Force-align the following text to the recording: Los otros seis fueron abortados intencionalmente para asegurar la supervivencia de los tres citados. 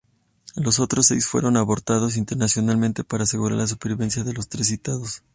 Los 0.55 0.79
otros 0.79 1.05
seis 1.05 1.27
fueron 1.27 1.57
abortados 1.57 2.17
intencionalmente 2.17 3.03
para 3.03 3.25
asegurar 3.25 3.55
la 3.59 3.67
supervivencia 3.67 4.23
de 4.23 4.33
los 4.33 4.47
tres 4.49 4.65
citados. 4.69 5.21